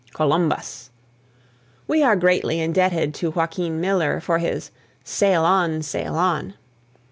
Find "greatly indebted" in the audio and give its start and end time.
2.15-3.13